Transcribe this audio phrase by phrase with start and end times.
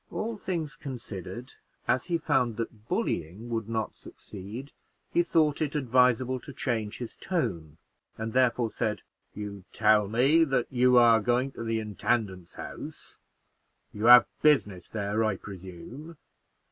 [0.09, 1.53] All things considered,
[1.87, 4.71] as he found that bullying would not succeed,
[5.11, 7.77] he thought it advisable to change his tone,
[8.17, 9.03] and therefore said,
[9.35, 13.19] "You tell me that you are going to the intendant's house;
[13.93, 16.17] you have business there, I presume?